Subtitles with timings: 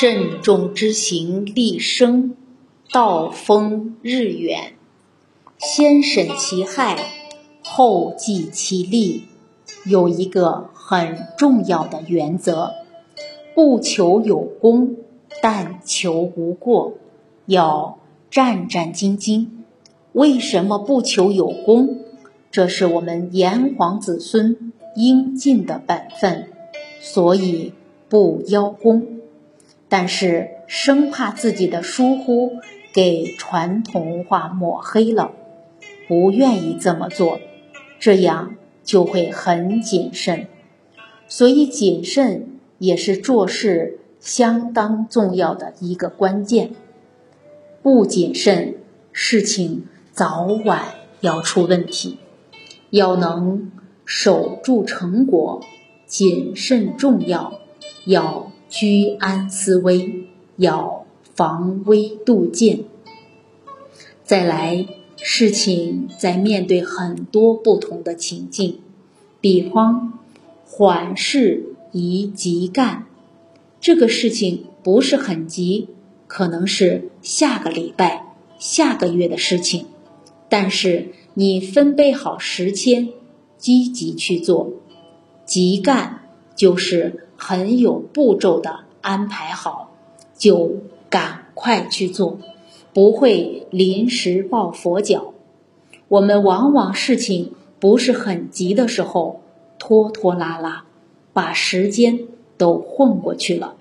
[0.00, 2.36] 慎重之行立生，
[2.92, 4.74] 道丰日远。
[5.58, 6.96] 先审其害，
[7.64, 9.24] 后计其利。
[9.84, 12.74] 有一个很重要的原则：
[13.56, 14.94] 不求有功，
[15.42, 16.94] 但求无过。
[17.46, 17.98] 要
[18.30, 19.48] 战战兢兢。
[20.12, 22.04] 为什么不求有功？
[22.52, 26.50] 这是我们炎黄子孙应尽的本分，
[27.00, 27.72] 所以
[28.08, 29.17] 不邀功。
[29.88, 32.52] 但是生怕自己的疏忽
[32.92, 35.32] 给传统文化抹黑了，
[36.06, 37.40] 不愿意这么做，
[37.98, 40.46] 这样就会很谨慎。
[41.26, 46.70] 所以谨慎也是做事相当重要的一个关键。
[47.82, 48.74] 不谨慎，
[49.12, 50.84] 事情早晚
[51.20, 52.18] 要出问题。
[52.90, 53.70] 要能
[54.06, 55.62] 守住成果，
[56.06, 57.60] 谨慎重要；
[58.06, 62.84] 要居安思危，要防微杜渐。
[64.24, 68.80] 再来，事情在面对很多不同的情境，
[69.40, 70.18] 比方
[70.64, 73.06] 缓事宜急干，
[73.80, 75.88] 这个事情不是很急，
[76.26, 79.86] 可能是下个礼拜、下个月的事情，
[80.48, 81.08] 但是。
[81.34, 83.10] 你分配好时间，
[83.56, 84.72] 积极去做，
[85.46, 86.22] 急干
[86.56, 89.92] 就是很有步骤的安排好，
[90.36, 90.72] 就
[91.08, 92.38] 赶快去做，
[92.92, 95.32] 不会临时抱佛脚。
[96.08, 99.40] 我们往往事情不是很急的时候，
[99.78, 100.84] 拖拖拉拉，
[101.32, 102.20] 把时间
[102.56, 103.76] 都混过去了，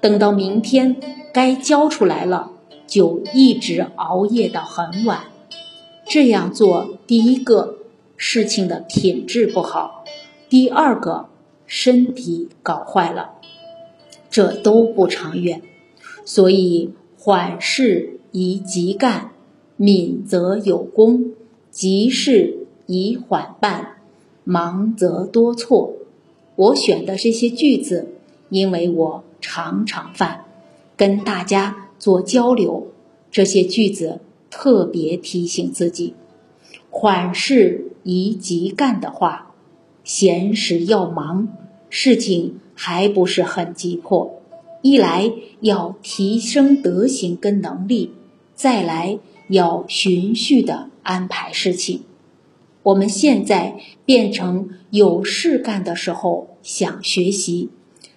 [0.00, 0.96] 等到明天
[1.32, 2.52] 该交出来了，
[2.86, 5.24] 就一直熬夜到很晚。
[6.06, 7.78] 这样做，第一个
[8.16, 10.04] 事情的品质不好，
[10.48, 11.26] 第二个
[11.66, 13.32] 身体搞坏了，
[14.30, 15.62] 这都不长远。
[16.24, 19.32] 所以缓事宜急干，
[19.76, 21.32] 敏则有功；
[21.70, 23.96] 急事宜缓办，
[24.44, 25.94] 忙则多错。
[26.56, 28.14] 我选的这些句子，
[28.48, 30.44] 因为我常常犯，
[30.96, 32.88] 跟大家做交流，
[33.30, 34.20] 这些句子。
[34.56, 36.14] 特别提醒自己，
[36.88, 39.52] 缓事宜急干的话，
[40.04, 41.48] 闲时要忙，
[41.96, 44.42] 事情还不是很急迫。
[44.82, 48.10] 一来要提升德行跟能力，
[48.52, 52.02] 再来要循序的安排事情。
[52.82, 57.70] 我们现在变成有事干的时候想学习，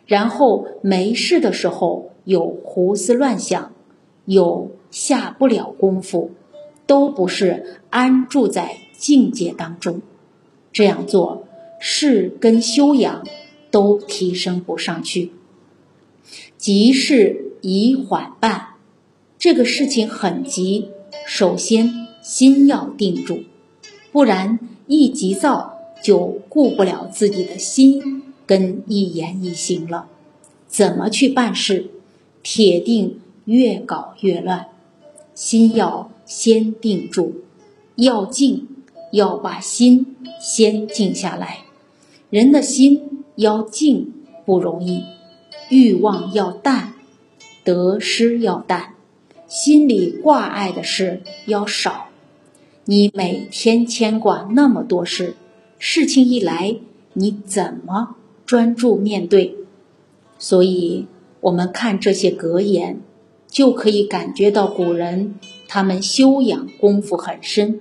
[0.08, 3.72] 然后没事的时候又胡思乱想，
[4.26, 4.72] 有。
[4.90, 6.32] 下不了功夫，
[6.88, 10.02] 都不是安住在境界当中。
[10.72, 11.44] 这样做，
[11.78, 13.28] 事跟修养
[13.72, 15.32] 都提升不上去。
[16.58, 18.76] 急事宜缓办，
[19.38, 20.90] 这个事情很急，
[21.26, 23.44] 首先心要定住，
[24.12, 30.08] 不然一急躁就顾不了自己的心跟一言一行了。
[30.68, 31.90] 怎么去办事，
[32.44, 34.68] 铁定越搞越乱。
[35.34, 37.36] 心要先定住，
[37.96, 38.68] 要静，
[39.12, 41.60] 要把心先静下来。
[42.30, 44.12] 人的心要静
[44.46, 45.04] 不容易，
[45.70, 46.96] 欲望要淡，
[47.64, 48.96] 得失要淡，
[49.48, 52.10] 心里挂碍的事要少。
[52.84, 55.36] 你每天牵挂那么多事，
[55.80, 56.76] 事情一来，
[57.14, 59.56] 你怎么专注面对？
[60.38, 61.08] 所以，
[61.40, 63.00] 我们看这些格言。
[63.50, 65.36] 就可以感觉到古人
[65.70, 67.80] 他们修养功夫很深，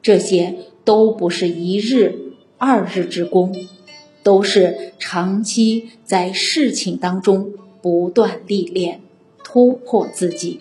[0.00, 3.54] 这些都不是一日二日之功，
[4.24, 9.00] 都是长期在事情当中不断历练，
[9.44, 10.60] 突破自己。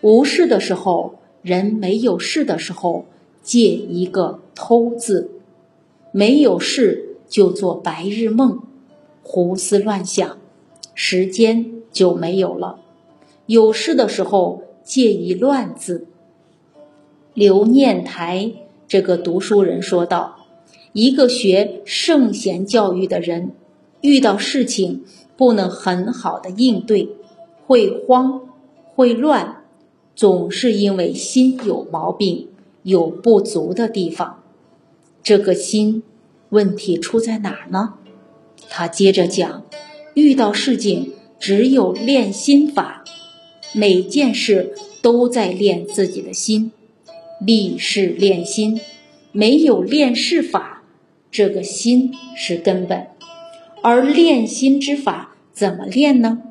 [0.00, 3.04] 无事的时候，人没有事的时候，
[3.42, 5.28] 借一个偷字；
[6.12, 8.60] 没有事就做白日梦，
[9.22, 10.38] 胡思乱想，
[10.94, 12.78] 时间就没有了。
[13.46, 16.06] 有事的时候，借一乱字。
[17.34, 18.52] 刘念台
[18.86, 20.37] 这个读书人说道
[20.92, 23.52] ：“一个学圣贤教育的人，
[24.00, 25.04] 遇到事情
[25.36, 27.08] 不能很好的应对，
[27.66, 28.40] 会慌
[28.94, 29.64] 会乱，
[30.16, 32.48] 总是因为心有毛病，
[32.82, 34.42] 有不足的地方。
[35.22, 36.02] 这个心
[36.50, 37.94] 问题出在哪儿呢？”
[38.70, 39.64] 他接着讲
[40.14, 43.04] ：“遇到事情，只有练心法。”
[43.74, 46.72] 每件事都在练自己的心，
[47.38, 48.80] 立事练心，
[49.30, 50.77] 没有练事法，
[51.30, 53.06] 这个心是根本。
[53.82, 56.42] 而练心之法怎么练呢？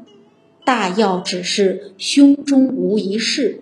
[0.63, 3.61] 大要只是胸中无一事，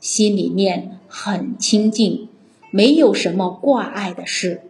[0.00, 2.28] 心里面很清净，
[2.70, 4.62] 没有什么挂碍的事。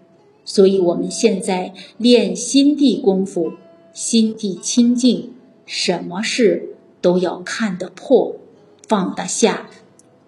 [0.44, 3.54] 所以，我们现在练心地功夫，
[3.92, 5.32] 心地清净，
[5.64, 8.36] 什么事都要看得破，
[8.86, 9.68] 放得下，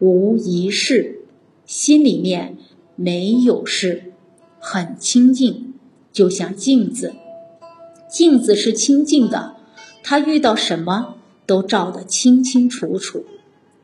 [0.00, 1.20] 无一事，
[1.64, 2.56] 心里面
[2.96, 4.07] 没有事，
[4.58, 5.74] 很清净，
[6.12, 7.14] 就像镜子。
[8.08, 9.56] 镜子是清净的，
[10.02, 11.16] 它遇到什么
[11.46, 13.24] 都照得清清楚楚，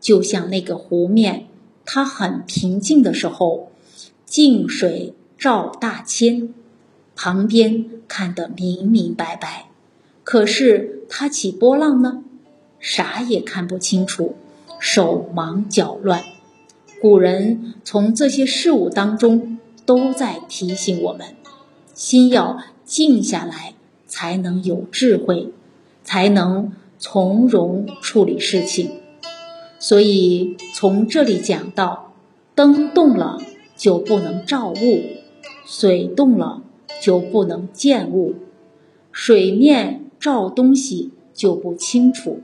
[0.01, 1.47] 就像那个湖面，
[1.85, 3.71] 它很平静的时候，
[4.25, 5.15] 静水。
[5.37, 6.55] 照大千，
[7.15, 9.67] 旁边看得明明白白，
[10.23, 12.23] 可是它起波浪呢，
[12.79, 14.37] 啥也看不清楚，
[14.79, 16.23] 手忙脚乱。
[17.03, 19.54] 古人从这些事物当中
[19.85, 21.35] 都在提醒我们，
[21.93, 23.75] 心要静下来，
[24.07, 25.51] 才能有智慧，
[26.03, 28.91] 才能从容处理事情。
[29.79, 32.13] 所以从这里讲到，
[32.55, 33.41] 灯动了
[33.77, 35.03] 就不能照物。
[35.67, 36.63] 水动了
[37.01, 38.35] 就不能见物，
[39.11, 42.41] 水面照东西就不清楚。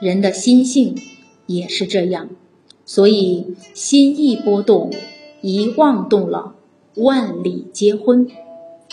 [0.00, 0.96] 人的心性
[1.44, 2.30] 也是这样，
[2.86, 4.90] 所以心一波动，
[5.46, 6.54] 一妄动了，
[6.94, 8.26] 万里皆昏。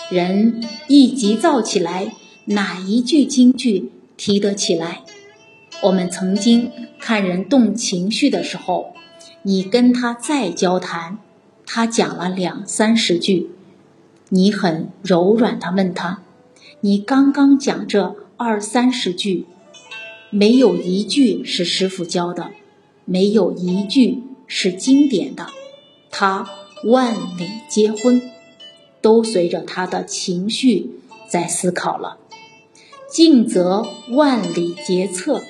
[0.09, 2.13] 人一急躁起来，
[2.44, 5.03] 哪一句京剧提得起来？
[5.81, 6.69] 我们曾经
[7.00, 8.94] 看人动情绪的时候，
[9.44, 11.19] 你跟他再交谈。
[11.65, 13.51] 他讲了两三十句，
[14.27, 16.21] 你很柔软的问他
[16.81, 19.45] ：“你刚刚讲这二三十句，
[20.30, 22.51] 没有一句是师傅教的，
[23.06, 25.48] 没有一句是经典的。”
[26.12, 26.50] 他
[26.84, 28.22] 万里结婚，
[29.02, 32.18] 都随着他的情绪在思考了。
[33.10, 35.42] 静则万里皆测，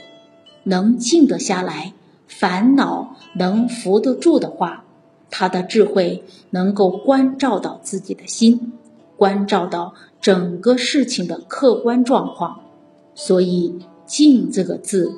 [0.63, 1.93] 能静得下来，
[2.27, 4.85] 烦恼能扶得住的话。
[5.29, 8.73] 他的智慧能够关照到自己的心，
[9.15, 12.59] 关照到整个事情的客观状况，
[13.15, 15.13] 所以“静”这个字，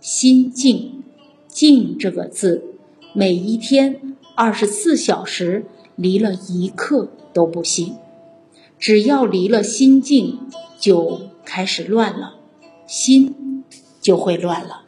[0.00, 1.02] 心静，
[1.48, 2.64] 静这个字，
[3.12, 4.07] 每一天
[4.40, 7.96] 二十四小时离了一刻都不行，
[8.78, 10.38] 只要离了心境，
[10.78, 12.36] 就开始乱了，
[12.86, 13.64] 心
[14.00, 14.82] 就会乱了。